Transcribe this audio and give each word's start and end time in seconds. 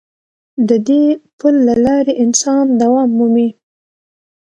د 0.67 0.69
دې 0.87 1.03
پل 1.37 1.55
له 1.67 1.75
لارې 1.85 2.13
انسان 2.23 2.65
دوام 2.81 3.09
مومي. 3.17 3.49